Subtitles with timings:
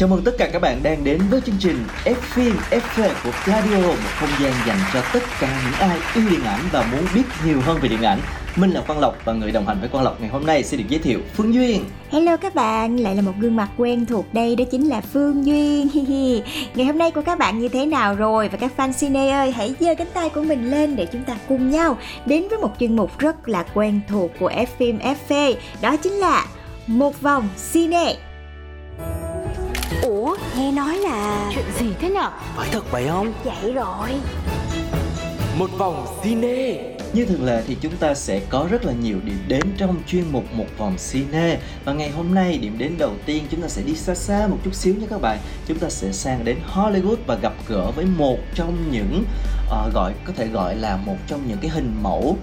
[0.00, 3.30] Chào mừng tất cả các bạn đang đến với chương trình F phim FV của
[3.46, 7.04] Radio, một không gian dành cho tất cả những ai yêu điện ảnh và muốn
[7.14, 8.18] biết nhiều hơn về điện ảnh.
[8.56, 10.76] Mình là Quang Lộc và người đồng hành với Quang Lộc ngày hôm nay sẽ
[10.76, 11.84] được giới thiệu Phương Duyên.
[12.10, 15.46] Hello các bạn, lại là một gương mặt quen thuộc đây đó chính là Phương
[15.46, 15.88] Duyên.
[16.74, 19.52] Ngày hôm nay của các bạn như thế nào rồi và các fan cine ơi,
[19.52, 22.72] hãy giơ cánh tay của mình lên để chúng ta cùng nhau đến với một
[22.80, 26.46] chuyên mục rất là quen thuộc của F phim FV, đó chính là
[26.86, 28.29] một vòng cine.
[30.70, 32.30] Nghe nói là Chuyện gì thế nhở?
[32.56, 34.08] phải thật vậy không vậy rồi.
[35.58, 39.38] một vòng cine Như thường lệ thì chúng ta sẽ có rất là nhiều điểm
[39.48, 43.44] đến trong chuyên mục một vòng cine Và ngày hôm nay điểm đến đầu tiên
[43.50, 46.12] chúng ta sẽ đi xa xa một chút xíu nha các bạn Chúng ta sẽ
[46.12, 49.24] sang đến Hollywood và gặp gỡ với một trong những
[49.70, 52.36] ờ, gọi có thể gọi là một trong những cái hình mẫu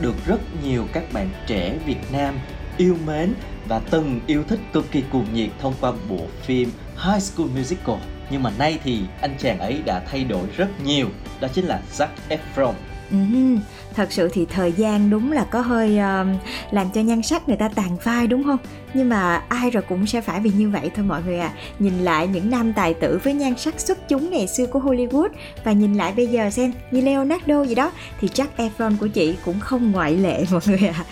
[0.00, 2.38] được rất nhiều các bạn trẻ Việt Nam
[2.76, 3.34] yêu mến
[3.68, 7.96] và từng yêu thích cực kỳ cuồng nhiệt thông qua bộ phim High School Musical.
[8.30, 11.08] Nhưng mà nay thì anh chàng ấy đã thay đổi rất nhiều,
[11.40, 12.72] đó chính là Zac Efron.
[13.10, 13.60] Ừm,
[13.94, 16.26] thật sự thì thời gian đúng là có hơi uh,
[16.70, 18.58] làm cho nhan sắc người ta tàn phai đúng không?
[18.94, 21.52] Nhưng mà ai rồi cũng sẽ phải vì như vậy thôi mọi người à.
[21.78, 25.28] Nhìn lại những nam tài tử với nhan sắc xuất chúng ngày xưa của Hollywood
[25.64, 29.34] và nhìn lại bây giờ xem như Leonardo gì đó thì Jack Efron của chị
[29.44, 31.04] cũng không ngoại lệ mọi người à.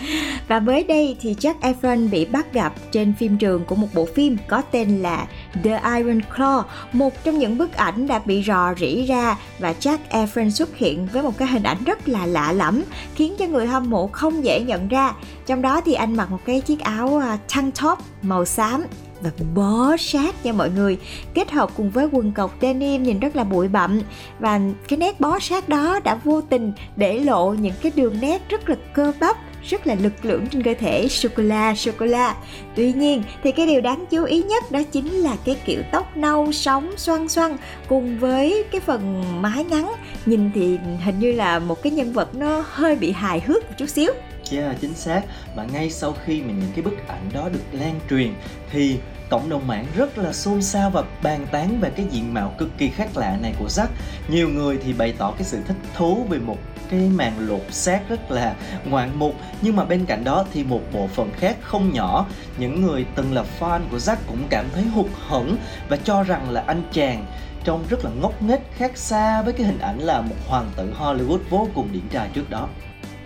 [0.47, 4.05] Và mới đây thì Jack Efron bị bắt gặp trên phim trường của một bộ
[4.05, 5.27] phim có tên là
[5.63, 6.63] The Iron Claw,
[6.93, 11.07] một trong những bức ảnh đã bị rò rỉ ra và Jack Efron xuất hiện
[11.13, 12.83] với một cái hình ảnh rất là lạ lẫm
[13.15, 15.13] khiến cho người hâm mộ không dễ nhận ra.
[15.45, 18.85] Trong đó thì anh mặc một cái chiếc áo à, tank top màu xám
[19.21, 20.97] và bó sát nha mọi người.
[21.33, 24.01] Kết hợp cùng với quần cộc denim nhìn rất là bụi bặm.
[24.39, 28.41] Và cái nét bó sát đó đã vô tình để lộ những cái đường nét
[28.49, 31.07] rất là cơ bắp, rất là lực lưỡng trên cơ thể.
[31.07, 32.35] Sô cô la sô cô la
[32.75, 36.17] tuy nhiên thì cái điều đáng chú ý nhất đó chính là cái kiểu tóc
[36.17, 39.93] nâu, sóng, xoăn xoăn cùng với cái phần mái ngắn.
[40.25, 43.73] Nhìn thì hình như là một cái nhân vật nó hơi bị hài hước một
[43.77, 44.11] chút xíu.
[44.53, 45.21] Yeah, à, chính xác.
[45.55, 48.33] Và ngay sau khi mà những cái bức ảnh đó được lan truyền
[48.71, 48.97] thì
[49.29, 52.77] cộng đồng mạng rất là xôn xao và bàn tán về cái diện mạo cực
[52.77, 53.87] kỳ khác lạ này của Zack.
[54.27, 56.57] Nhiều người thì bày tỏ cái sự thích thú về một
[56.89, 58.55] cái màn lột xác rất là
[58.85, 62.25] ngoạn mục nhưng mà bên cạnh đó thì một bộ phận khác không nhỏ
[62.57, 65.57] những người từng là fan của Zack cũng cảm thấy hụt hẫng
[65.89, 67.25] và cho rằng là anh chàng
[67.63, 70.93] trông rất là ngốc nghếch khác xa với cái hình ảnh là một hoàng tử
[70.99, 72.67] Hollywood vô cùng điển trai trước đó.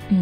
[0.10, 0.16] Ừ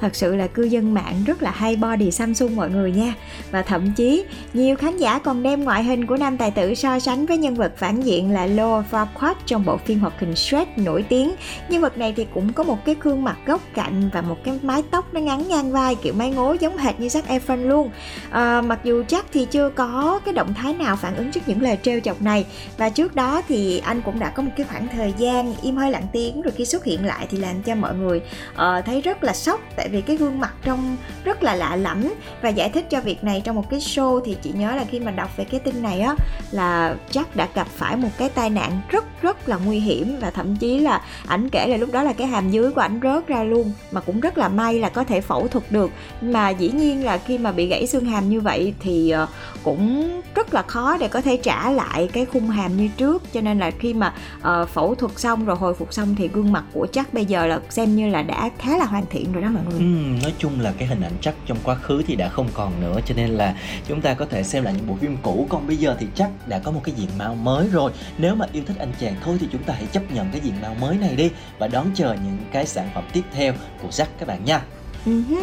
[0.00, 3.14] Thật sự là cư dân mạng rất là hay body Samsung mọi người nha.
[3.50, 4.24] Và thậm chí
[4.54, 7.54] nhiều khán giả còn đem ngoại hình của nam tài tử so sánh với nhân
[7.54, 11.34] vật phản diện là Lord Farquaad trong bộ phim hoạt hình Shrek nổi tiếng.
[11.68, 14.58] Nhân vật này thì cũng có một cái gương mặt góc cạnh và một cái
[14.62, 17.90] mái tóc nó ngắn ngang vai kiểu mái ngố giống hệt như Zac Efron luôn.
[18.30, 21.62] À, Mặc dù chắc thì chưa có cái động thái nào phản ứng trước những
[21.62, 22.46] lời trêu chọc này.
[22.76, 25.90] Và trước đó thì anh cũng đã có một cái khoảng thời gian im hơi
[25.90, 28.20] lặng tiếng rồi khi xuất hiện lại thì làm cho mọi người
[28.52, 32.14] uh, thấy rất là sốc tại vì cái gương mặt trông rất là lạ lẫm.
[32.42, 35.00] Và giải thích cho việc này trong một cái show thì chị nhớ là khi
[35.00, 36.14] mà đọc về cái tin này á
[36.50, 40.30] là Jack đã gặp phải một cái tai nạn rất rất là nguy hiểm và
[40.30, 43.26] thậm chí là ảnh kể là lúc đó là cái hàm dưới của ảnh rớt
[43.26, 43.72] ra luôn.
[43.90, 45.90] Mà cũng rất là may là có thể phẫu thuật được.
[46.20, 49.26] Mà dĩ nhiên là khi mà bị gãy xương hàm như vậy thì ờ,
[49.62, 53.22] cũng rất là khó để có thể trả lại cái khung hàm như trước.
[53.32, 56.52] Cho nên là khi mà uh, phẫu thuật xong rồi hồi phục xong thì gương
[56.52, 59.42] mặt của chắc bây giờ là xem như là đã khá là hoàn thiện rồi
[59.42, 59.78] đó mọi người.
[59.78, 62.80] Ừm, nói chung là cái hình ảnh chắc trong quá khứ thì đã không còn
[62.80, 63.54] nữa cho nên là
[63.88, 65.46] chúng ta có thể xem lại những bộ phim cũ.
[65.48, 67.92] Còn bây giờ thì chắc đã có một cái diện mạo mới rồi.
[68.18, 70.54] Nếu mà yêu thích anh chàng thôi thì chúng ta hãy chấp nhận cái diện
[70.62, 73.52] mạo mới này đi và đón chờ những cái sản phẩm tiếp theo
[73.82, 74.62] của Jack các bạn nha.
[75.06, 75.36] Ừ hứ.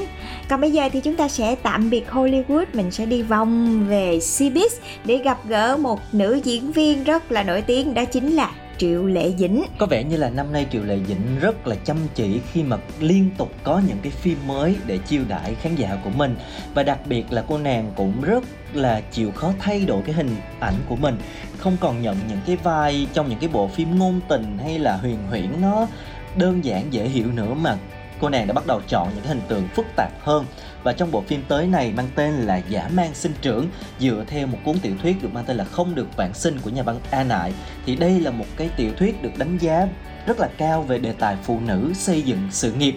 [0.49, 2.65] Còn bây giờ thì chúng ta sẽ tạm biệt Hollywood.
[2.73, 4.69] Mình sẽ đi vòng về Cbiz
[5.05, 9.05] Để gặp gỡ một nữ diễn viên rất là nổi tiếng Đó chính là Triệu
[9.05, 12.39] Lệ Dĩnh có vẻ như là năm nay Triệu Lệ Dĩnh rất là chăm chỉ
[12.51, 16.09] khi mà liên tục có những cái phim mới để chiêu đãi khán giả của
[16.09, 16.35] mình.
[16.73, 18.43] Và đặc biệt là cô nàng cũng rất
[18.73, 21.17] là chịu khó thay đổi cái hình ảnh của mình.
[21.57, 24.97] Không còn nhận những cái vai trong những cái bộ phim ngôn tình hay là
[24.97, 25.87] huyền huyễn nó
[26.35, 27.77] đơn giản dễ hiểu nữa mà
[28.19, 30.45] cô nàng đã bắt đầu chọn những hình tượng phức tạp hơn.
[30.83, 33.67] Và trong bộ phim tới này mang tên là Giả mang sinh trưởng
[33.99, 36.69] dựa theo một cuốn tiểu thuyết được mang tên là Không được vãng sinh của
[36.69, 37.53] nhà văn A Nại.
[37.85, 39.87] Thì đây là một cái tiểu thuyết được đánh giá
[40.25, 42.95] rất là cao về đề tài phụ nữ xây dựng sự nghiệp.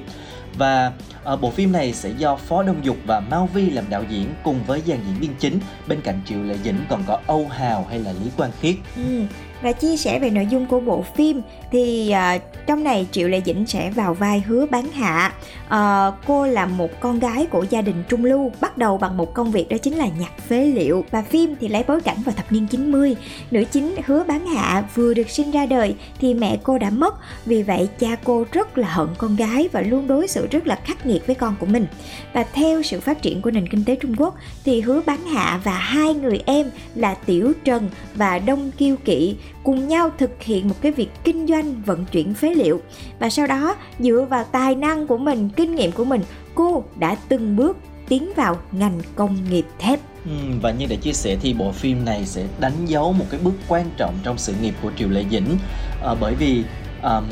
[0.54, 0.92] Và
[1.24, 4.34] ở bộ phim này sẽ do Phó Đông Dục và Mao Vi làm đạo diễn
[4.42, 5.60] cùng với dàn diễn viên chính.
[5.86, 8.74] Bên cạnh Triệu Lệ Dĩnh còn có Âu Hào hay là Lý Quang Khiết.
[8.96, 9.22] Ừ,
[9.62, 13.40] và chia sẻ về nội dung của bộ phim thì uh, trong này Triệu Lệ
[13.44, 15.32] Dĩnh sẽ vào vai hứa bán hạ.
[15.66, 19.34] Uh, cô là một con gái của gia đình trung lưu, bắt đầu bằng một
[19.34, 21.04] công việc đó chính là nhặt phế liệu.
[21.10, 23.16] Và phim thì lấy bối cảnh vào thập niên 90.
[23.50, 27.14] Nữ chính hứa bán hạ vừa được sinh ra đời thì mẹ cô đã mất,
[27.46, 30.78] vì vậy cha cô rất là hận con gái và luôn đối xử rất là
[30.84, 31.86] khắc nghiệt với con của mình.
[32.32, 34.34] Và theo sự phát triển của nền kinh tế Trung Quốc
[34.64, 39.36] thì hứa bán hạ và hai người em là Tiểu Trần và Đông Kiêu Kỵ
[39.62, 42.80] cùng nhau thực hiện một cái việc kinh doanh vận chuyển phế liệu.
[43.18, 46.22] Và sau đó dựa vào tài năng của mình kinh nghiệm của mình
[46.54, 47.76] cô đã từng bước
[48.08, 50.00] tiến vào ngành công nghiệp thép.
[50.24, 50.30] Ừ,
[50.62, 53.54] và như đã chia sẻ thì bộ phim này sẽ đánh dấu một cái bước
[53.68, 56.64] quan trọng trong sự nghiệp của Triệu Lệ Dĩnh à, ờ, bởi vì
[57.02, 57.24] um,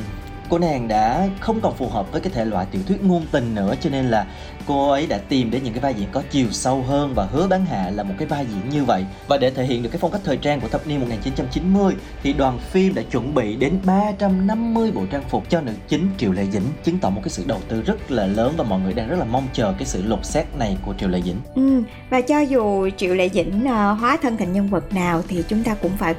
[0.48, 3.54] cô nàng đã không còn phù hợp với cái thể loại tiểu thuyết ngôn tình
[3.54, 4.26] nữa cho nên là
[4.66, 7.46] cô ấy đã tìm đến những cái vai diễn có chiều sâu hơn và hứa
[7.46, 9.04] bán hạ là một cái vai diễn như vậy.
[9.28, 12.32] Và để thể hiện được cái phong cách thời trang của thập niên 1990 thì
[12.32, 16.44] đoàn phim đã chuẩn bị đến 350 bộ trang phục cho nữ chính Triệu Lệ
[16.52, 19.08] Dĩnh chứng tỏ một cái sự đầu tư rất là lớn và mọi người đang
[19.08, 22.20] rất là mong chờ cái sự lột xác này của Triệu Lệ Dĩnh ừ, và
[22.20, 25.62] cho dù Triệu Lệ Dĩnh uh, ờ, hóa thân thành nhân vật nào thì chúng
[25.62, 26.14] ta cũng phải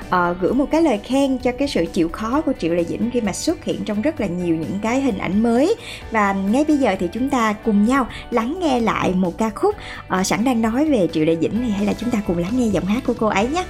[0.00, 3.10] uh, gửi một cái lời khen cho cái sự chịu khó của Triệu Lệ Dĩnh
[3.12, 5.74] khi mà xuất hiện trong rất là nhiều những cái hình ảnh mới.
[6.10, 9.75] Và ngay bây giờ thì chúng ta cùng nhau lắng nghe lại một ca khúc
[10.19, 12.51] uh, sẵn đang nói về Triệu Lệ Dĩnh thì hay là chúng ta cùng lắng
[12.53, 13.63] nghe giọng hát của cô ấy nhé.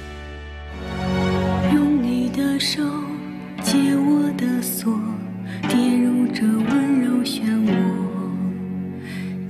[1.74, 2.82] 用你的手
[3.64, 4.94] 解我的锁，
[5.70, 7.72] 跌入这温柔漩涡，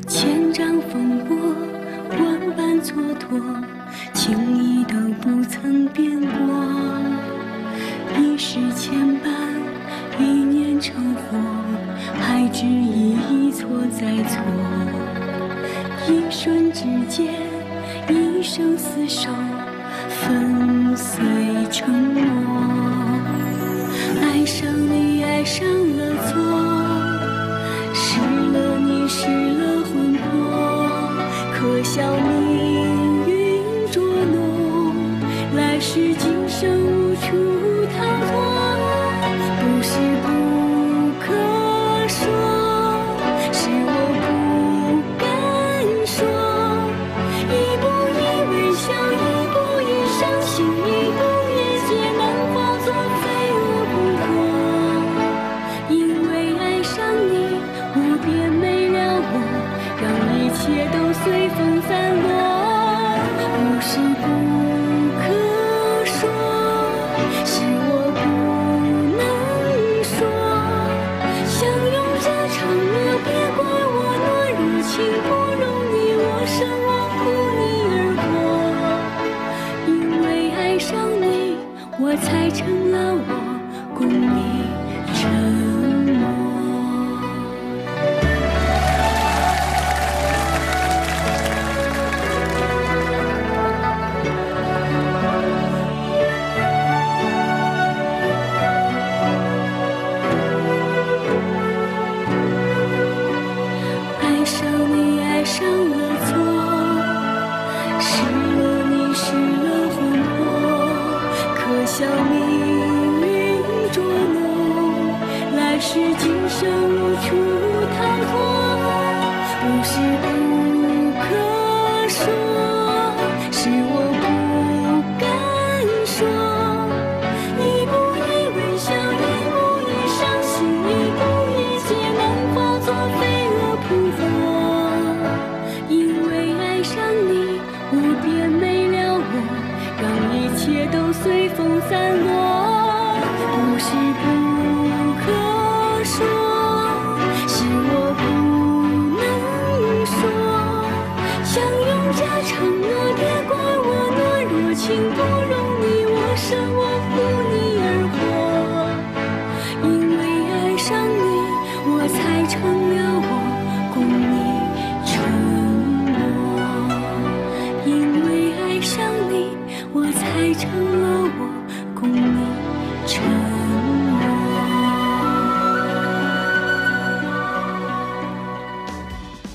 [0.08, 1.38] 千丈风波，
[2.20, 2.26] 万
[2.58, 3.64] 般蹉跎，
[4.14, 6.48] 情谊都不曾变过，
[8.18, 9.28] 一世牵绊。
[10.20, 11.38] 一念成祸，
[12.20, 13.01] 还执意一错
[13.91, 14.41] 再错，
[16.09, 17.35] 一瞬之间，
[18.09, 19.29] 一生厮守，
[20.09, 21.25] 粉碎
[21.71, 22.21] 承诺。
[24.21, 26.12] 爱上你，爱上了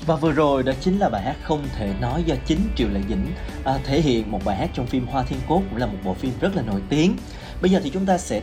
[0.08, 3.00] Và vừa rồi đó chính là bài hát Không thể nói do chính Triệu Lệ
[3.08, 3.26] Dĩnh
[3.64, 6.14] à, thể hiện một bài hát trong phim Hoa Thiên Cốt cũng là một bộ
[6.14, 7.16] phim rất là nổi tiếng.
[7.62, 8.42] Bây giờ thì chúng ta sẽ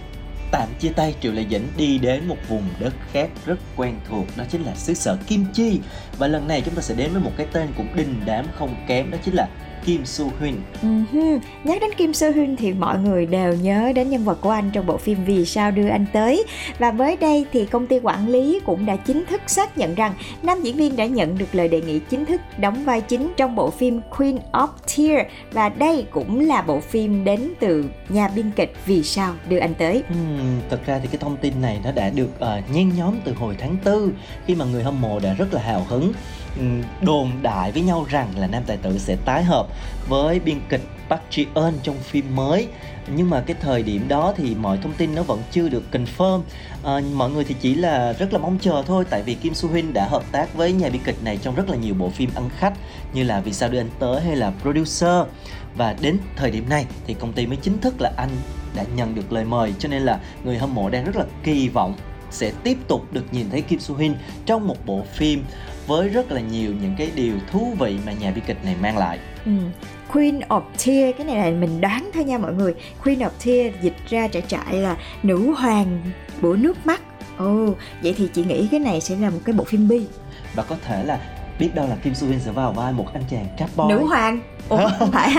[0.52, 4.26] tạm chia tay Triệu Lệ Dĩnh đi đến một vùng đất khác rất quen thuộc
[4.38, 5.80] đó chính là xứ sở Kim Chi
[6.18, 8.76] và lần này chúng ta sẽ đến với một cái tên cũng đình đám không
[8.88, 9.48] kém đó chính là
[9.86, 10.54] Kim Soo Hyun.
[10.84, 11.40] Uh-huh.
[11.64, 14.72] Nhắc đến Kim Soo Hyun thì mọi người đều nhớ đến nhân vật của anh
[14.74, 16.46] trong bộ phim Vì sao đưa anh tới
[16.80, 20.14] và mới đây thì công ty quản lý cũng đã chính thức xác nhận rằng
[20.44, 23.56] nam diễn viên đã nhận được lời đề nghị chính thức đóng vai chính trong
[23.56, 28.52] bộ phim Queen of Tears và đây cũng là bộ phim đến từ nhà biên
[28.52, 30.04] kịch Vì sao đưa anh tới.
[30.14, 33.34] Uhm, thật ra thì cái thông tin này nó đã được uh, nhen nhóm từ
[33.34, 34.12] hồi tháng 4
[34.48, 36.14] khi mà người hâm mộ đã rất là hào hứng
[37.02, 39.68] đồn đại với nhau rằng là nam tài tử sẽ tái hợp
[40.08, 42.68] với biên kịch Park Ji Eun trong phim mới.
[43.16, 46.42] Nhưng mà cái thời điểm đó thì mọi thông tin nó vẫn chưa được confirm.
[46.84, 49.70] À, mọi người thì chỉ là rất là mong chờ thôi tại vì Kim Soo
[49.70, 52.30] Hyun đã hợp tác với nhà biên kịch này trong rất là nhiều bộ phim
[52.36, 52.74] ăn khách
[53.14, 55.26] như là vì sao đưa anh tới hay là producer.
[55.78, 58.30] Và đến thời điểm này thì công ty mới chính thức là anh
[58.76, 61.70] đã nhận được lời mời cho nên là người hâm mộ đang rất là kỳ
[61.70, 61.94] vọng
[62.32, 65.44] sẽ tiếp tục được nhìn thấy Kim Soo Hyun trong một bộ phim
[65.88, 68.98] với rất là nhiều những cái điều thú vị mà nhà bi kịch này mang
[68.98, 69.20] lại.
[69.46, 69.52] Ừ.
[70.14, 72.74] Queen of Tears cái này là mình đoán thôi nha mọi người.
[73.04, 76.02] Queen of Tears dịch ra trải trại là nữ hoàng
[76.42, 77.02] của nước mắt.
[77.38, 80.06] Ồ, oh, vậy thì chị nghĩ cái này sẽ là một cái bộ phim bi.
[80.56, 81.20] Và có thể là
[81.60, 83.86] biết đâu là Kim Soo Hyun sẽ vào vai một anh chàng trap boy.
[83.90, 84.42] Nữ hoàng.
[84.70, 85.36] Ồ, không phải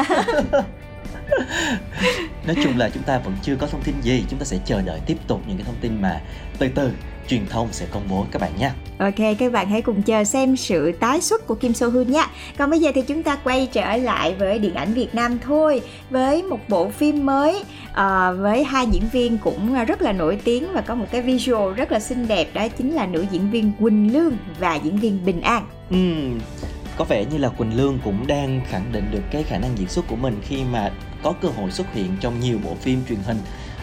[2.47, 4.83] Nói chung là chúng ta vẫn chưa có thông tin gì Chúng ta sẽ chờ
[4.83, 6.21] đợi tiếp tục những cái thông tin mà
[6.59, 6.91] từ từ
[7.29, 8.71] truyền thông sẽ công bố các bạn nhé.
[8.99, 12.27] Ok, các bạn hãy cùng chờ xem sự tái xuất của Kim So Hyun nhé.
[12.59, 15.83] Còn bây giờ thì chúng ta quay trở lại với điện ảnh Việt Nam thôi,
[16.11, 17.97] với một bộ phim mới uh,
[18.39, 21.93] với hai diễn viên cũng rất là nổi tiếng và có một cái visual rất
[21.93, 25.41] là xinh đẹp đó chính là nữ diễn viên Quỳnh Lương và diễn viên Bình
[25.41, 25.67] An.
[25.91, 25.97] Ừ,
[26.97, 29.89] có vẻ như là Quỳnh Lương cũng đang khẳng định được cái khả năng diễn
[29.89, 30.93] xuất của mình khi mà
[31.23, 33.39] có cơ hội xuất hiện trong nhiều bộ phim truyền hình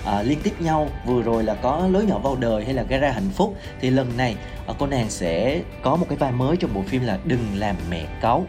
[0.05, 0.89] à, liên tiếp nhau.
[1.05, 3.55] Vừa rồi là có lối nhỏ vào đời hay là gara hạnh phúc.
[3.81, 4.35] Thì lần này
[4.67, 7.75] à, cô nàng sẽ có một cái vai mới trong bộ phim là đừng làm
[7.89, 8.45] mẹ cáu.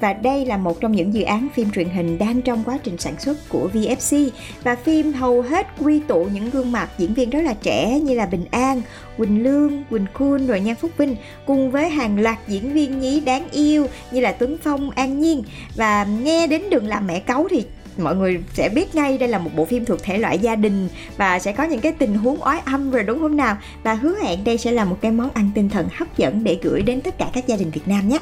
[0.00, 2.98] Và đây là một trong những dự án phim truyền hình đang trong quá trình
[2.98, 4.30] sản xuất của VFC
[4.62, 8.14] và phim hầu hết quy tụ những gương mặt diễn viên rất là trẻ như
[8.14, 8.82] là Bình An,
[9.16, 13.20] Quỳnh Lương, Quỳnh Khuôn rồi Nhan Phúc Vinh cùng với hàng loạt diễn viên nhí
[13.20, 15.42] đáng yêu như là Tuấn Phong, An Nhiên.
[15.76, 17.64] Và nghe đến Đừng làm mẹ cáu thì
[17.98, 20.88] mọi người sẽ biết ngay đây là một bộ phim thuộc thể loại gia đình
[21.16, 23.56] và sẽ có những cái tình huống oái âm rồi đúng không nào?
[23.82, 26.58] Và hứa hẹn đây sẽ là một cái món ăn tinh thần hấp dẫn để
[26.62, 28.18] gửi đến tất cả các gia đình Việt Nam nhé.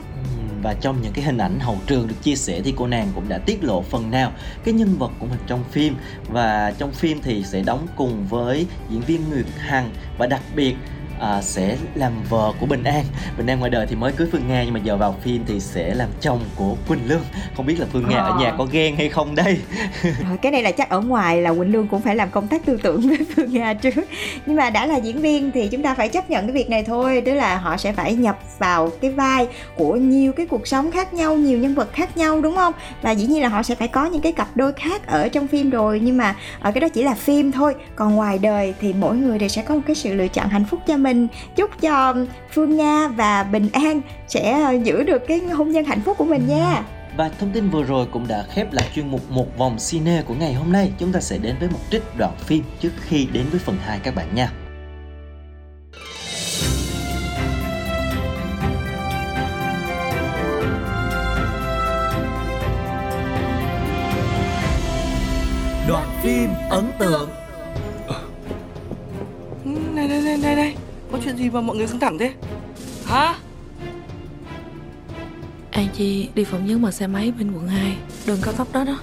[0.62, 3.28] Và trong những cái hình ảnh hậu trường được chia sẻ thì cô nàng cũng
[3.28, 4.32] đã tiết lộ phần nào
[4.64, 5.96] cái nhân vật của mình trong phim.
[6.28, 10.74] Và trong phim thì sẽ đóng cùng với diễn viên Nguyệt Hằng và đặc biệt
[11.20, 13.04] à, sẽ làm vợ của Bình An.
[13.36, 15.60] Bình An ngoài đời thì mới cưới Phương Nga nhưng mà giờ vào phim thì
[15.60, 17.24] sẽ làm chồng của Quỳnh Lương.
[17.56, 18.24] Không biết là Phương Nga à.
[18.24, 19.58] ở nhà có ghen hay không đây?
[20.42, 22.78] Cái này là chắc ở ngoài là Quỳnh Lương cũng phải làm công tác tư
[22.82, 24.04] tưởng với Phương Nga trước.
[24.46, 26.84] Nhưng mà đã là diễn viên thì chúng ta phải chấp nhận cái việc này
[26.84, 30.90] thôi tức là họ sẽ phải nhập vào cái vai của nhiều cái cuộc sống
[30.90, 32.72] khác nhau nhiều nhân vật khác nhau đúng không?
[33.02, 35.48] Và dĩ nhiên là họ sẽ phải có những cái cặp đôi khác ở trong
[35.48, 37.74] phim rồi nhưng mà ở cái đó chỉ là phim thôi.
[37.96, 40.64] Còn ngoài đời thì mỗi người đều sẽ có một cái sự lựa chọn hạnh
[40.64, 41.03] phúc cho mình
[41.56, 42.14] chúc cho
[42.52, 46.24] Phương Nga và Bình An sẽ ờ, giữ được cái hôn nhân hạnh phúc của
[46.24, 46.84] mình nha
[47.16, 50.34] và thông tin vừa rồi cũng đã khép lại chuyên mục một vòng cine của
[50.34, 50.92] ngày hôm nay.
[50.98, 54.00] Chúng ta sẽ đến với một trích đoạn phim trước khi đến với phần 2
[54.02, 54.52] các bạn nha.
[65.88, 67.30] Đoạn phim ấn tượng
[69.64, 70.76] Này này này này này
[71.14, 72.32] có chuyện gì mà mọi người căng thẳng thế?
[73.06, 73.34] Hả?
[75.70, 78.84] An Chi đi phỏng vấn bằng xe máy bên quận 2 Đường cao tốc đó
[78.84, 78.98] đó.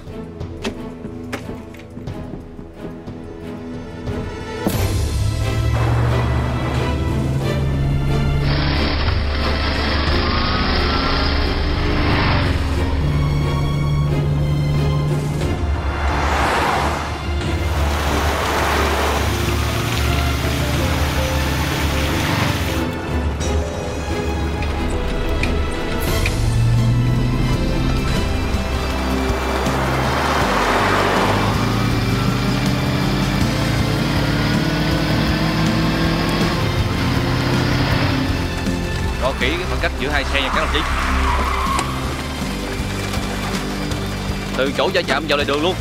[44.72, 45.74] Từ chỗ va chạm vào lề đường luôn.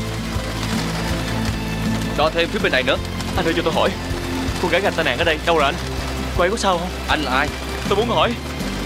[2.18, 2.98] Cho thêm phía bên này nữa.
[3.36, 3.90] Anh ơi cho tôi hỏi.
[4.62, 5.76] Cô gái gặp tai nạn ở đây đâu rồi anh?
[6.38, 6.90] Cô ấy có sao không?
[7.08, 7.48] Anh là ai?
[7.90, 8.34] Tôi muốn hỏi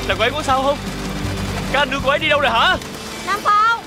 [0.07, 0.77] Là cô ấy có sao không?
[1.71, 2.77] Các anh đưa cô ấy đi đâu rồi hả?
[3.27, 3.81] Nam Phong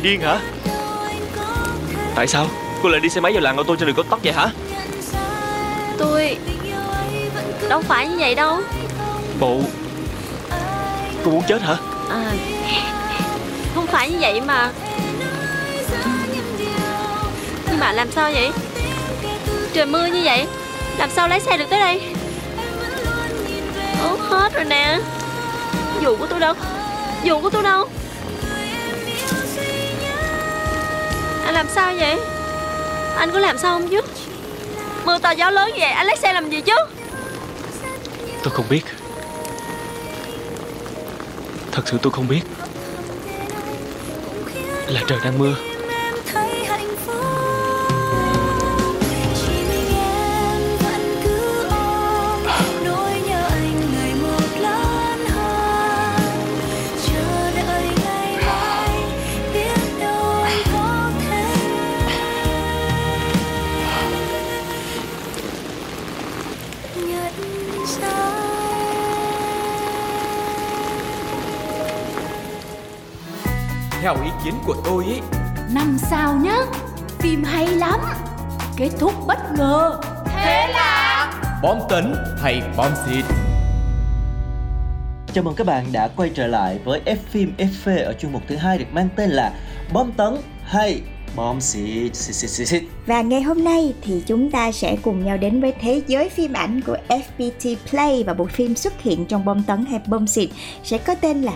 [0.00, 0.40] bị điên hả?
[2.14, 2.46] Tại sao?
[2.82, 4.50] Cô lại đi xe máy vào làn ô tô trên đường cao tốc vậy hả?
[5.98, 6.36] Tôi
[7.68, 8.60] đâu phải như vậy đâu.
[9.40, 9.60] Bộ
[11.24, 11.76] Cô muốn chết hả?
[12.10, 12.32] À
[13.74, 14.70] Không phải như vậy mà.
[17.66, 18.50] Nhưng mà làm sao vậy?
[19.72, 20.46] Trời mưa như vậy
[20.98, 22.02] Làm sao lái xe được tới đây?
[24.02, 24.98] Ướt hết rồi nè.
[26.02, 26.54] Dù của tôi đâu?
[27.24, 27.88] Dù của tôi đâu
[31.58, 32.20] làm sao vậy?
[33.16, 34.00] Anh có làm sao không chứ
[35.04, 36.74] Mưa to gió lớn vậy, Anh lấy xe làm gì chứ?
[38.42, 38.82] Tôi không biết.
[41.72, 42.42] Thật sự tôi không biết.
[44.88, 45.54] Là trời đang mưa.
[74.08, 75.20] Theo ý kiến của tôi ý.
[75.74, 76.56] Năm sao nhá
[77.18, 78.00] Phim hay lắm
[78.76, 80.00] Kết thúc bất ngờ.
[80.26, 83.24] Thế là Bom tấn hay bom xịt?
[85.34, 88.42] Chào mừng các bạn đã quay trở lại với F phim FV ở chuyên mục
[88.48, 89.52] thứ hai được mang tên là
[89.92, 91.00] Bom tấn hay
[91.36, 92.16] bom xịt?
[92.16, 92.82] Xịt xịt xịt xịt.
[93.06, 96.52] Và ngày hôm nay thì chúng ta sẽ cùng nhau đến với thế giới phim
[96.52, 100.50] ảnh của FPT Play và bộ phim xuất hiện trong bom tấn hay bom xịt
[100.84, 101.52] sẽ có tên là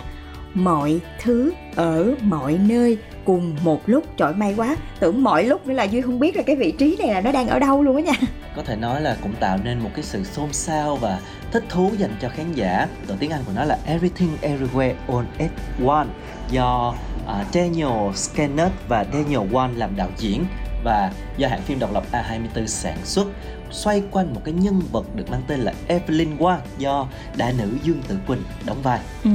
[0.53, 4.03] Mọi thứ ở mọi nơi cùng một lúc.
[4.17, 6.95] Trời may quá, tưởng mọi lúc nữa là Duy không biết là cái vị trí
[6.99, 8.27] này là nó đang ở đâu luôn á nha.
[8.55, 11.19] Có thể nói là cũng tạo nên một cái sự xôn xao và
[11.51, 12.87] thích thú dành cho khán giả.
[13.07, 15.51] từ tiếng Anh của nó là Everything Everywhere All at
[15.87, 16.07] one
[16.51, 20.45] do uh, Daniel Stennett và Daniel Wan làm đạo diễn.
[20.83, 23.27] Và do hãng phim độc lập A24 sản xuất
[23.73, 27.07] xoay quanh một cái nhân vật được mang tên là Evelyn Wang do
[27.37, 28.99] đại nữ Dương Tử Quỳnh đóng vai.
[29.23, 29.29] Ừ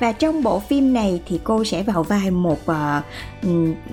[0.00, 3.04] và trong bộ phim này thì cô sẽ vào vai một uh,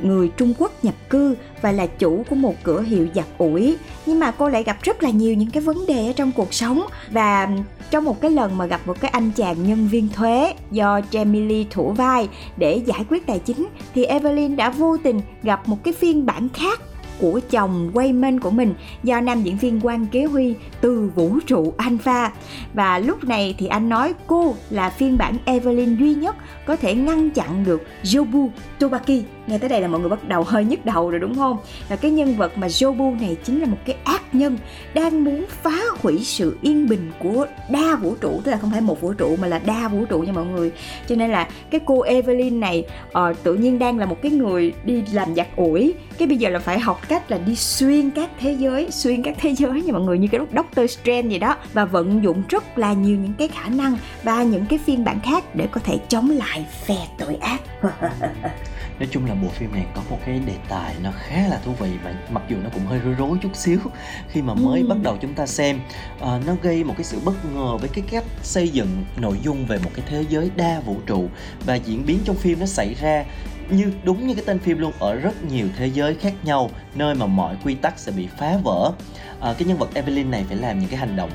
[0.04, 3.78] người Trung Quốc nhập cư và là chủ của một cửa hiệu giặt ủi.
[4.06, 6.54] Nhưng mà cô lại gặp rất là nhiều những cái vấn đề ở trong cuộc
[6.54, 6.82] sống.
[7.12, 7.50] Và
[7.92, 11.48] trong một cái lần mà gặp một cái anh chàng nhân viên thuế do Jamie
[11.48, 15.78] Lee thủ vai để giải quyết tài chính thì Evelyn đã vô tình gặp một
[15.84, 16.82] cái phiên bản khác
[17.20, 18.74] của chồng Wayman của mình
[19.04, 22.32] do nam diễn viên Quang Kế Huy từ vũ trụ Alpha.
[22.74, 26.96] Và lúc này thì anh nói cô là phiên bản Evelyn duy nhất có thể
[26.96, 28.50] ngăn chặn được Jobu
[28.80, 31.58] Tobaki nghe tới đây là mọi người bắt đầu hơi nhức đầu rồi đúng không?
[31.90, 34.58] Và cái nhân vật mà Jobu này chính là một cái ác nhân
[34.94, 38.42] đang muốn phá hủy sự yên bình của đa vũ trụ.
[38.44, 40.72] Tức là không phải một vũ trụ mà là đa vũ trụ nha mọi người.
[41.08, 44.74] Cho nên là cái cô Evelyn này uh, tự nhiên đang là một cái người
[44.84, 45.94] đi làm giặt ủi.
[46.18, 49.36] Cái bây giờ là phải học cách là đi xuyên các thế giới xuyên các
[49.40, 52.44] thế giới nha mọi người như cái lúc Doctor Strange gì đó và vận dụng
[52.50, 55.82] rất là nhiều những cái khả năng và những cái phiên bản khác để có
[55.84, 57.62] thể chống lại phe tội ác.
[59.00, 61.72] Nói chung là bộ phim này có một cái đề tài nó khá là thú
[61.80, 63.80] vị và mặc dù nó cũng hơi rối rối chút xíu
[64.30, 64.88] khi mà mới Ừ.
[64.88, 65.80] bắt đầu chúng ta xem.
[66.20, 69.66] Ờ, nó gây một cái sự bất ngờ với cái cách xây dựng nội dung
[69.66, 71.30] về một cái thế giới đa vũ trụ
[71.66, 73.26] và diễn biến trong phim nó xảy ra
[73.70, 77.16] như đúng như cái tên phim luôn ở rất nhiều thế giới khác nhau nơi
[77.16, 78.92] mà mọi quy tắc sẽ bị phá vỡ.
[79.40, 81.30] Ờ, cái nhân vật Evelyn này phải làm những cái hành động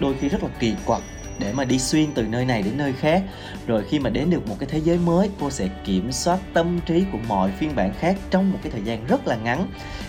[0.00, 1.02] đôi khi rất là kỳ quặc
[1.38, 3.22] để mà đi xuyên từ nơi này đến nơi khác.
[3.66, 6.80] Rồi khi mà đến được một cái thế giới mới cô sẽ kiểm soát tâm
[6.86, 9.66] trí của mọi phiên bản khác trong một cái thời gian rất là ngắn.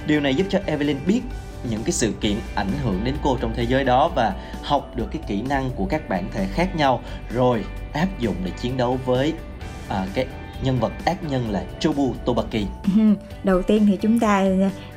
[0.07, 1.21] Điều này giúp cho Evelyn biết
[1.69, 4.33] những cái sự kiện ảnh hưởng đến cô trong thế giới đó và
[4.63, 7.01] học được cái kỹ năng của các bản thể khác nhau
[7.33, 9.33] rồi áp dụng để chiến đấu với
[9.89, 10.25] à, cái
[10.63, 12.65] nhân vật ác nhân là Chobu Tobaki.
[12.95, 13.01] Ừ,
[13.43, 14.45] đầu tiên thì chúng ta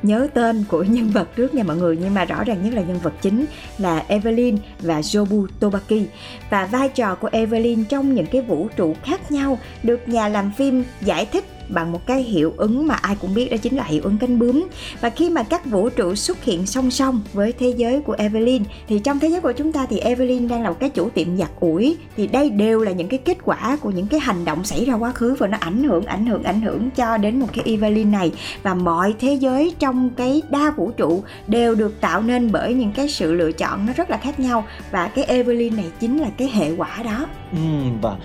[0.02, 2.82] nhớ tên của nhân vật trước nha mọi người, nhưng mà rõ ràng nhất là
[2.82, 3.46] nhân vật chính
[3.78, 6.02] là Evelyn và Jobu Tobaki.
[6.50, 10.52] Và vai trò của Evelyn trong những cái vũ trụ khác nhau được nhà làm
[10.56, 13.84] phim giải thích bằng một cái hiệu ứng mà ai cũng biết đó chính là
[13.84, 14.68] hiệu ứng cánh bướm.
[15.00, 18.62] Và khi mà các vũ trụ xuất hiện song song với thế giới của Evelyn
[18.88, 21.36] thì trong thế giới của chúng ta thì Evelyn đang là một cái chủ tiệm
[21.36, 21.96] giặt ủi.
[22.16, 24.94] Thì đây đều là những cái kết quả của những cái hành động xảy ra
[24.94, 28.10] quá khứ và nó ảnh hưởng ảnh hưởng ảnh hưởng cho đến một cái Evelyn
[28.10, 28.32] này.
[28.62, 32.92] Và mọi thế giới trong cái đa vũ trụ đều được tạo nên bởi những
[32.92, 34.64] cái sự lựa chọn nó rất là khác nhau.
[34.90, 37.26] Và cái Evelyn này chính là cái hệ quả đó.
[37.52, 37.58] Ừ,
[38.02, 38.16] và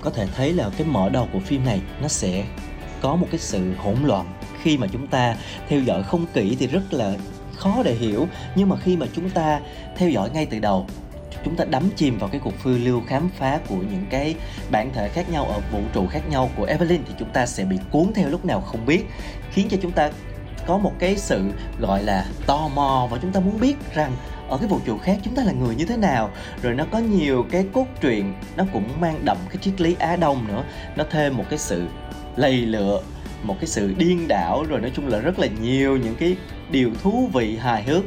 [0.00, 2.44] có thể thấy là cái mở đầu của phim này nó sẽ
[3.00, 4.26] có một cái sự hỗn loạn.
[4.62, 5.34] Khi mà chúng ta
[5.68, 7.14] theo dõi không kỹ thì rất là
[7.56, 9.60] khó để hiểu, nhưng mà khi mà chúng ta
[9.96, 10.86] theo dõi ngay từ đầu,
[11.44, 14.34] chúng ta đắm chìm vào cái cuộc phiêu lưu khám phá của những cái
[14.70, 17.64] bản thể khác nhau ở vũ trụ khác nhau của Evelyn thì chúng ta sẽ
[17.64, 19.04] bị cuốn theo lúc nào không biết,
[19.52, 20.10] khiến cho chúng ta
[20.66, 21.44] có một cái sự
[21.78, 24.12] gọi là tò mò và chúng ta muốn biết rằng
[24.48, 26.30] ở cái vũ trụ khác chúng ta là người như thế nào.
[26.62, 30.16] Rồi nó có nhiều cái cốt truyện, nó cũng mang đậm cái triết lý á
[30.16, 30.64] đông nữa,
[30.96, 31.86] nó thêm một cái sự
[32.40, 33.00] lầy lựa
[33.42, 36.36] một cái sự điên đảo rồi nói chung là rất là nhiều những cái
[36.70, 38.02] điều thú vị, hài hước,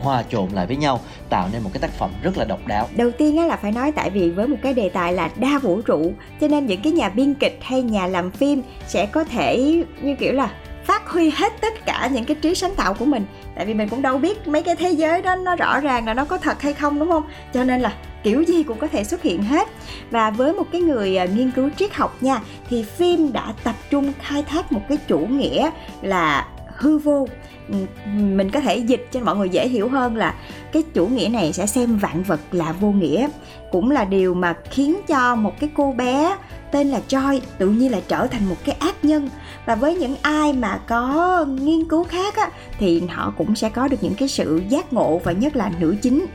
[0.00, 2.88] hòa trộn lại với nhau, tạo nên một cái tác phẩm rất là độc đáo.
[2.96, 5.58] Đầu tiên á là phải nói tại vì với một cái đề tài là đa
[5.58, 9.24] vũ trụ, cho nên những cái nhà biên kịch hay nhà làm phim sẽ có
[9.24, 10.50] thể như kiểu là
[10.84, 13.26] phát huy hết tất cả những cái trí sáng tạo của mình.
[13.56, 16.14] Tại vì mình cũng đâu biết mấy cái thế giới đó nó rõ ràng là
[16.14, 17.22] nó có thật hay không, đúng không?
[17.54, 17.92] Cho nên là
[18.24, 19.68] kiểu gì cũng có thể xuất hiện hết.
[20.10, 23.74] Và với một cái người à, nghiên cứu triết học nha thì phim đã tập
[23.90, 25.70] trung khai thác một cái chủ nghĩa
[26.02, 27.28] là hư vô.
[27.68, 27.74] Ừ,
[28.14, 30.34] mình có thể dịch cho mọi người dễ hiểu hơn là
[30.72, 33.28] cái chủ nghĩa này sẽ xem vạn vật là vô nghĩa
[33.70, 36.36] cũng là điều mà khiến cho một cái cô bé
[36.72, 39.28] tên là Joy tự nhiên là trở thành một cái ác nhân.
[39.66, 43.88] Và với những ai mà có nghiên cứu khác á, thì họ cũng sẽ có
[43.88, 46.26] được những cái sự giác ngộ và nhất là nữ chính.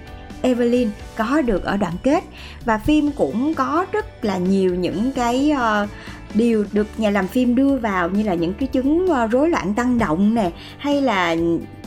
[0.41, 2.23] Evelyn có được ở đoạn kết.
[2.65, 5.51] Và phim cũng có rất là nhiều những cái
[5.83, 5.89] uh,
[6.33, 9.73] điều được nhà làm phim đưa vào như là những cái chứng uh, rối loạn
[9.73, 11.35] tăng động nè hay là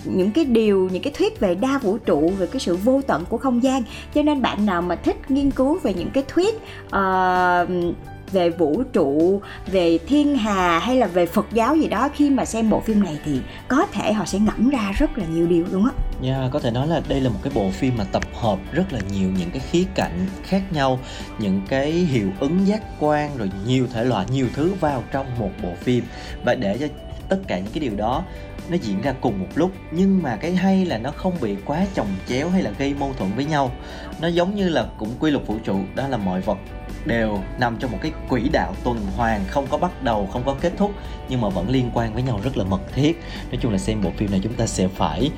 [0.05, 3.25] những cái điều những cái thuyết về đa vũ trụ về cái sự vô tận
[3.29, 3.83] của không gian.
[4.15, 6.55] Cho nên bạn nào mà thích nghiên cứu về những cái thuyết
[6.87, 7.95] uh,
[8.33, 12.45] về vũ trụ về thiên hà hay là về phật giáo gì đó khi mà
[12.45, 15.65] xem bộ phim này thì có thể họ sẽ ngẫm ra rất là nhiều điều
[15.73, 16.29] đúng không?
[16.29, 18.93] yeah, có thể nói là đây là một cái bộ phim mà tập hợp rất
[18.93, 20.99] là nhiều những cái khía cạnh khác nhau
[21.39, 25.51] những cái hiệu ứng giác quan rồi nhiều thể loại nhiều thứ vào trong một
[25.63, 26.05] bộ phim
[26.45, 26.87] và để cho
[27.33, 28.25] tất cả những cái điều đó
[28.71, 29.71] nó diễn ra cùng một lúc.
[29.91, 33.13] Nhưng mà cái hay là nó không bị quá chồng chéo hay là gây mâu
[33.19, 33.71] thuẫn với nhau.
[34.21, 36.59] Nó giống như là cũng quy luật vũ trụ đó là mọi vật
[37.05, 40.57] đều nằm trong một cái quỹ đạo tuần hoàn không có bắt đầu không có
[40.61, 40.93] kết thúc
[41.29, 43.23] nhưng mà vẫn liên quan với nhau rất là mật thiết.
[43.51, 45.31] Nói chung là xem bộ phim này chúng ta sẽ phải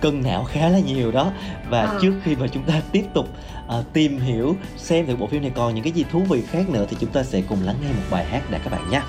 [0.00, 1.32] cân não khá là nhiều đó.
[1.68, 1.98] Và à.
[2.02, 3.28] trước khi mà chúng ta tiếp tục
[3.78, 6.68] uh, tìm hiểu xem thử bộ phim này còn những cái gì thú vị khác
[6.68, 9.00] nữa thì chúng ta sẽ cùng lắng nghe một bài hát đã các bạn nhé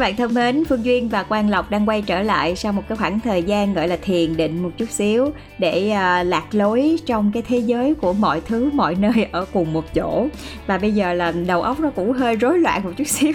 [0.00, 2.98] bạn thân mến, Phương Duyên và Quang Lộc đang quay trở lại sau một cái
[2.98, 7.32] khoảng thời gian gọi là thiền định một chút xíu để uh, lạc lối trong
[7.32, 10.26] cái thế giới của mọi thứ mọi nơi ở cùng một chỗ.
[10.66, 13.32] Và bây giờ là đầu óc nó cũng hơi rối loạn một chút xíu.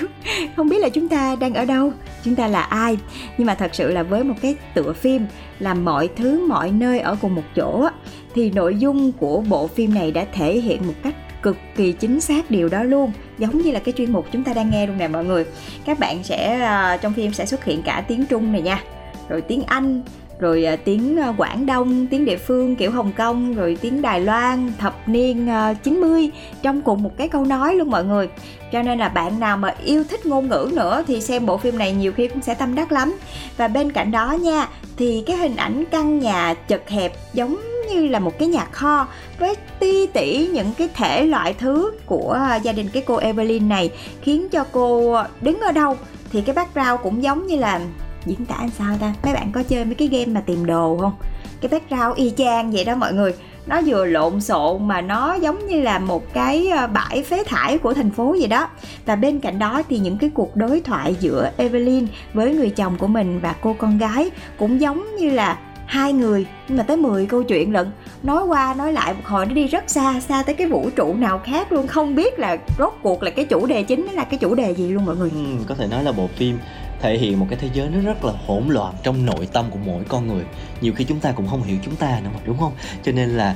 [0.56, 2.97] Không biết là chúng ta đang ở đâu, chúng ta là ai.
[3.38, 5.25] Nhưng mà thật sự là với một cái tựa phim
[5.60, 7.89] là mọi thứ mọi nơi ở cùng một chỗ
[8.36, 12.21] thì nội dung của bộ phim này đã thể hiện một cách cực kỳ chính
[12.21, 13.12] xác điều đó luôn.
[13.38, 15.45] Giống như là cái chuyên mục chúng ta đang nghe luôn nè mọi người.
[15.86, 18.84] Các bạn sẽ à, trong phim sẽ xuất hiện cả tiếng trung này nha.
[19.29, 20.01] Rồi tiếng anh,
[20.39, 24.19] rồi à, tiếng à, quảng đông, tiếng địa phương kiểu hồng kông, rồi tiếng đài
[24.19, 25.47] loan, thập niên
[25.84, 26.31] 90
[26.62, 28.29] trong cùng một cái câu nói luôn mọi người.
[28.71, 31.77] Cho nên là bạn nào mà yêu thích ngôn ngữ nữa thì xem bộ phim
[31.77, 33.15] này nhiều khi cũng sẽ tâm đắc lắm.
[33.58, 38.08] Và bên cạnh đó nha, thì cái hình ảnh căn nhà chật hẹp giống như
[38.08, 39.08] là một cái nhà kho.
[39.39, 43.69] Với ti tỉ những cái thể loại thứ của à, gia đình cái cô Evelyn
[43.69, 45.98] này khiến cho cô đứng ở đâu
[46.32, 47.82] thì cái background cũng giống như là
[48.26, 49.13] diễn tả làm sao ta?
[49.24, 51.13] Mấy bạn có chơi mấy cái game mà tìm đồ không?
[51.62, 53.34] Cái background y chang vậy đó mọi người.
[53.67, 57.78] Nó vừa lộn xộn mà nó giống như là một cái à, bãi phế thải
[57.78, 58.69] của thành phố vậy đó.
[59.06, 62.98] Và bên cạnh đó thì những cái cuộc đối thoại giữa Evelyn với người chồng
[62.98, 66.98] của mình và cô con gái cũng giống như là hai người nhưng mà tới
[66.98, 67.91] 10 câu chuyện lận.
[68.24, 71.13] Nói qua nói lại một hồi nó đi rất xa xa tới cái vũ trụ
[71.13, 71.88] nào khác luôn.
[71.88, 74.89] Không biết là rốt cuộc là cái chủ đề chính là cái chủ đề gì
[74.89, 75.30] luôn mọi người.
[75.34, 76.58] Ừ, có thể nói là bộ phim
[77.02, 79.80] thể hiện một cái thế giới nó rất là hỗn loạn trong nội tâm của
[79.86, 80.43] mỗi con người.
[80.82, 82.71] Nhiều khi chúng ta cũng không hiểu chúng ta nữa mà đúng không?
[83.04, 83.56] Cho nên là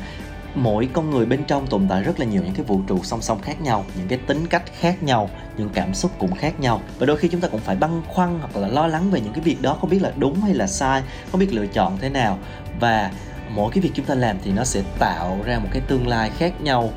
[0.56, 3.22] mỗi con người bên trong tồn tại rất là nhiều những cái vũ trụ song
[3.22, 6.82] song khác nhau những cái tính cách khác nhau những cảm xúc cũng khác nhau.
[7.00, 9.34] Và đôi khi chúng ta cũng phải băn khoăn hoặc là lo lắng về những
[9.34, 12.10] cái việc đó không biết là đúng hay là sai không biết lựa chọn thế
[12.10, 12.38] nào.
[12.80, 13.12] Và
[13.56, 16.32] mỗi cái việc chúng ta làm thì nó sẽ tạo ra một cái tương lai
[16.38, 16.90] khác nhau.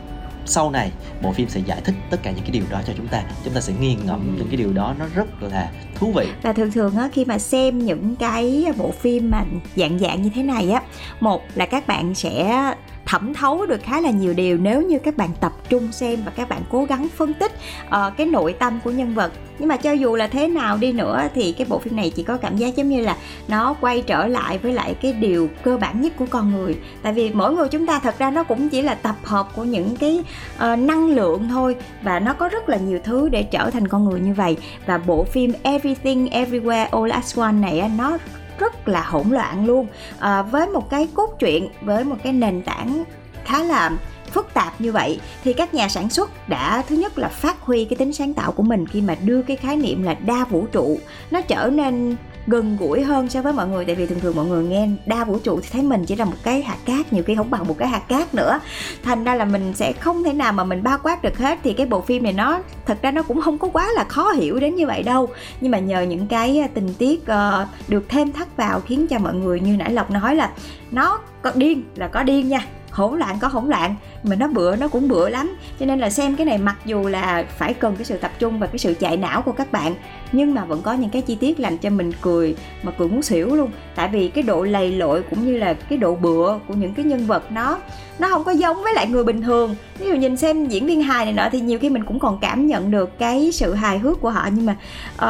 [0.45, 0.91] Sau này
[1.23, 3.23] bộ phim sẽ giải thích tất cả những cái điều đó cho chúng ta.
[3.45, 4.39] Chúng ta sẽ nghiền ngẫm ừ.
[4.39, 6.27] những cái điều đó nó rất là thú vị.
[6.43, 9.45] Và thường thường á khi mà xem những cái bộ phim mà
[9.77, 10.83] dạng dạng như thế này á
[11.21, 12.63] một là các bạn sẽ
[13.07, 16.33] thẩm thấu được khá là nhiều điều nếu như các bạn tập trung xem và
[16.37, 17.53] các bạn cố gắng phân tích
[17.87, 19.33] uh, cái nội tâm của nhân vật.
[19.59, 22.23] Nhưng mà cho dù là thế nào đi nữa thì cái bộ phim này chỉ
[22.23, 23.17] có cảm giác giống như là
[23.49, 26.77] nó quay trở lại với lại cái điều cơ bản nhất của con người.
[27.03, 29.65] Tại vì mỗi người chúng ta thật ra nó cũng chỉ là tập hợp của
[29.65, 30.25] những cái
[30.57, 34.05] uh, năng lượng thôi và nó có rất là nhiều thứ để trở thành con
[34.05, 34.57] người như vậy.
[34.87, 38.19] Và bộ phim Everything Everywhere All at Once này nó
[38.59, 39.87] rất là hỗn loạn luôn.
[40.19, 43.05] À, với một cái cốt truyện với một cái nền tảng
[43.45, 43.91] khá là
[44.33, 47.85] phức tạp như vậy thì các nhà sản xuất đã thứ nhất là phát huy
[47.85, 50.67] cái tính sáng tạo của mình khi mà đưa cái khái niệm là đa vũ
[50.73, 50.99] trụ
[51.31, 53.85] nó trở nên gần gũi hơn so với mọi người.
[53.85, 56.25] Tại vì thường thường mọi người nghe đa vũ trụ thì thấy mình chỉ là
[56.25, 58.61] một cái hạt cát nhiều khi không bằng một cái hạt cát nữa.
[59.03, 61.59] Thành ra là mình sẽ không thể nào mà mình bao quát được hết.
[61.63, 64.31] Thì cái bộ phim này nó thật ra nó cũng không có quá là khó
[64.33, 65.29] hiểu đến như vậy đâu.
[65.61, 69.19] Nhưng mà nhờ những cái ờ, tình tiết uh, được thêm thắt vào khiến cho
[69.19, 70.51] mọi người như nãy lộc nói là
[70.91, 74.77] nó có điên là có điên nha hỗn loạn có hỗn loạn mà nó bựa
[74.77, 75.57] nó cũng bựa lắm.
[75.81, 78.59] Cho nên là xem cái này mặc dù là phải cần cái sự tập trung
[78.59, 79.95] và cái sự chạy não của các bạn
[80.33, 83.23] nhưng mà vẫn có những cái chi tiết làm cho mình cười mà cười muốn
[83.23, 83.71] xỉu luôn.
[83.95, 87.05] Tại vì cái độ lầy lội cũng như là cái độ bựa của những cái
[87.05, 87.79] nhân vật nó
[88.19, 89.75] nó không có giống với lại người bình thường.
[89.99, 92.39] Ví dụ nhìn xem diễn viên hài này nọ thì nhiều khi mình cũng còn
[92.41, 94.49] cảm nhận được cái sự hài hước của họ.
[94.53, 94.77] Nhưng mà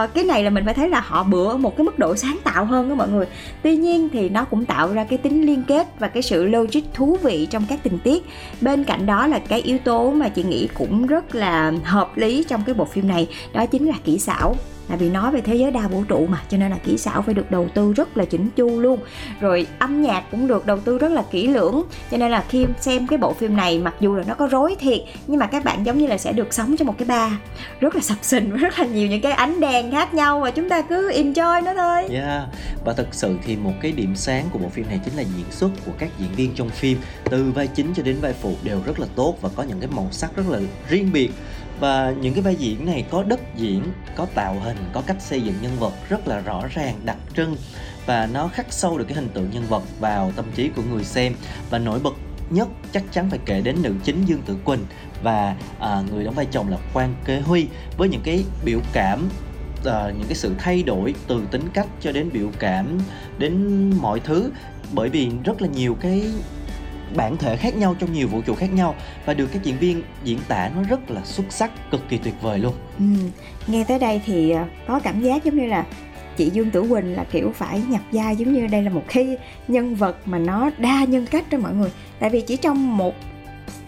[0.04, 2.16] uh, cái này là mình phải thấy là họ bựa ở một cái mức độ
[2.16, 3.26] sáng tạo hơn đó mọi người.
[3.62, 6.80] Tuy nhiên thì nó cũng tạo ra cái tính liên kết và cái sự logic
[6.94, 8.22] thú vị trong các tình tiết.
[8.60, 12.44] Bên cạnh đó là cái yếu tố mà chị nghĩ cũng rất là hợp lý
[12.48, 14.56] trong cái bộ phim này, đó chính là kỹ xảo
[14.92, 17.22] tại vì nói về thế giới đa vũ trụ mà, cho nên là kỹ xảo
[17.22, 19.00] phải được đầu tư rất là chỉnh chu luôn.
[19.40, 22.66] Rồi âm nhạc cũng được đầu tư rất là kỹ lưỡng, cho nên là khi
[22.80, 25.64] xem cái bộ phim này, mặc dù là nó có rối thiệt, nhưng mà các
[25.64, 27.32] bạn giống như là sẽ được sống trong một cái bar
[27.80, 30.50] rất là sập sình với rất là nhiều những cái ánh đèn khác nhau và
[30.50, 32.18] chúng ta cứ enjoy nó thôi.
[32.18, 32.48] Yeah
[32.84, 35.46] và thật sự thì một cái điểm sáng của bộ phim này chính là diễn
[35.50, 36.98] xuất của các diễn viên trong phim,
[37.30, 39.88] từ vai chính cho đến vai phụ đều rất là tốt và có những cái
[39.94, 41.30] màu sắc rất là riêng biệt
[41.82, 43.82] và những cái vai diễn này có đất diễn
[44.16, 47.56] có tạo hình có cách xây dựng nhân vật rất là rõ ràng đặc trưng.
[48.06, 51.04] Và nó khắc sâu được cái hình tượng nhân vật vào tâm trí của người
[51.04, 51.34] xem.
[51.70, 52.14] Và nổi bật
[52.50, 54.84] nhất chắc chắn phải kể đến nữ chính Dương Tử Quỳnh
[55.22, 57.66] và à, người đóng vai chồng là Quan Kế Huy.
[57.96, 59.28] Với những cái biểu cảm
[59.84, 62.98] à, những cái sự thay đổi từ tính cách cho đến biểu cảm
[63.38, 64.50] đến mọi thứ.
[64.92, 66.22] Bởi vì rất là nhiều cái
[67.16, 68.94] bản thể khác nhau trong nhiều vũ trụ khác nhau
[69.26, 72.34] và được các diễn viên diễn tả nó rất là xuất sắc, cực kỳ tuyệt
[72.42, 73.04] vời luôn ừ.
[73.66, 75.84] nghe tới đây thì ờ, có cảm giác giống như là
[76.36, 79.36] chị Dương Tử Quỳnh là, kiểu, phải nhập vai giống như đây là một cái
[79.68, 83.14] nhân vật mà nó đa nhân cách đó mọi người tại vì chỉ trong một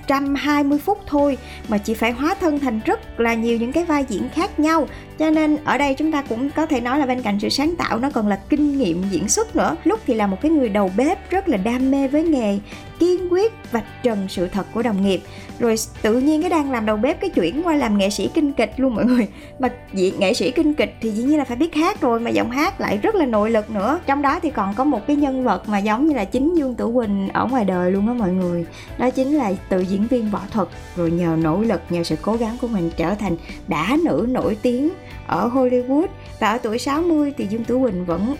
[0.08, 4.04] 120 phút thôi mà chị phải hóa thân thành rất là nhiều những cái vai
[4.08, 7.22] diễn khác nhau cho nên ở đây chúng ta cũng có thể nói là bên
[7.22, 9.76] cạnh sự sáng tạo, nó còn là kinh nghiệm diễn xuất nữa.
[9.84, 12.58] Lúc thì là một cái người đầu bếp rất là đam mê với nghề,
[12.98, 15.20] kiên quyết vạch trần sự thật của đồng nghiệp.
[15.58, 18.52] Rồi tự nhiên cái đang làm đầu bếp, cái chuyển qua làm nghệ sĩ kinh
[18.52, 19.28] kịch luôn mọi người.
[19.58, 22.30] Mà diện nghệ sĩ kinh kịch thì dĩ nhiên là phải biết hát rồi, mà
[22.30, 24.00] giọng hát lại rất là nội lực nữa.
[24.06, 26.74] Trong đó thì còn có một cái nhân vật mà giống như là chính dương
[26.74, 28.66] tử quỳnh ở ngoài đời luôn á mọi người.
[28.98, 30.68] Đó chính là từ diễn viên võ thuật.
[30.96, 33.36] Rồi nhờ nỗ lực, nhờ sự cố gắng của mình trở thành
[33.68, 34.90] đã nữ nổi tiếng
[35.26, 36.06] ở Hollywood
[36.40, 38.36] và ở tuổi 60 thì Dương Tú Quỳnh vẫn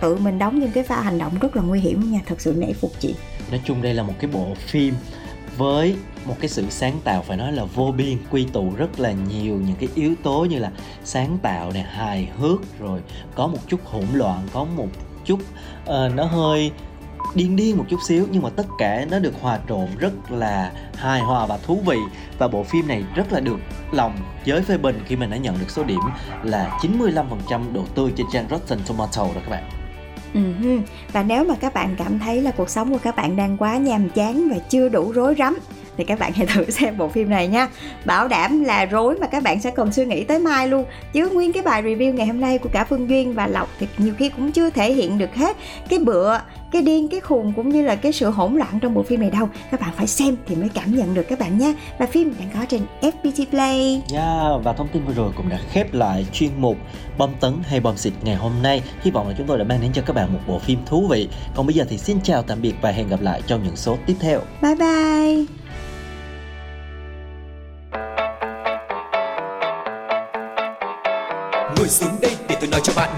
[0.00, 2.54] tự mình đóng những cái pha hành động rất là nguy hiểm nha thật sự
[2.58, 3.14] nể phục chị.
[3.50, 4.94] Nói chung đây là một cái bộ phim
[5.56, 9.12] với một cái sự sáng tạo phải nói là vô biên quy tụ rất là
[9.12, 10.70] nhiều những cái yếu tố như là
[11.04, 13.00] sáng tạo này hài hước rồi
[13.34, 14.88] có một chút hỗn loạn có một
[15.24, 15.40] chút
[15.82, 16.72] uh, nó hơi
[17.34, 20.72] điên điên một chút xíu, nhưng mà tất cả nó được hòa trộn rất là
[20.94, 21.98] hài hòa và thú vị
[22.38, 23.58] và bộ phim này rất là được
[23.92, 26.00] lòng giới phê bình khi mình đã nhận được số điểm
[26.42, 29.64] là 95% độ tươi trên trang Rotten Tomato đó các bạn.
[30.34, 30.80] Uh-huh.
[31.12, 33.76] Và nếu mà các bạn cảm thấy là cuộc sống của các bạn đang quá
[33.76, 35.58] nhàm chán và chưa đủ rối rắm,
[35.98, 37.68] thì các bạn hãy thử xem bộ phim này nha
[38.04, 41.28] bảo đảm là rối mà các bạn sẽ còn suy nghĩ tới mai luôn chứ
[41.28, 44.14] nguyên cái bài review ngày hôm nay của cả phương duyên và lộc thì nhiều
[44.18, 45.56] khi cũng chưa thể hiện được hết
[45.88, 46.38] cái bựa
[46.72, 49.30] cái điên cái khùng cũng như là cái sự hỗn loạn trong bộ phim này
[49.30, 49.48] đâu.
[49.70, 51.74] Các bạn phải xem thì mới cảm nhận được các bạn nhé.
[51.98, 53.92] Và phim đang có trên FPT Play.
[53.92, 56.76] Yeah, dạ, và thông tin vừa rồi cũng đã khép lại chuyên mục
[57.18, 58.82] bom tấn hay bom xịt ngày hôm nay.
[59.02, 61.06] Hy vọng là chúng tôi đã mang đến cho các bạn một bộ phim thú
[61.10, 61.28] vị.
[61.54, 63.98] Còn bây giờ thì xin chào tạm biệt và hẹn gặp lại trong những số
[64.06, 64.40] tiếp theo.
[64.62, 65.44] Bye bye.
[71.76, 73.17] Ngồi xuống đây để tôi nói cho bạn